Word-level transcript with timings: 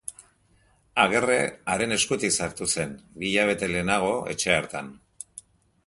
Agerre 1.03 1.35
haren 1.73 1.93
eskutik 1.99 2.35
sartu 2.39 2.69
zen, 2.77 2.97
bi 3.21 3.31
hilabete 3.35 3.71
lehenago, 3.75 4.13
etxe 4.37 4.57
hartan. 4.57 4.95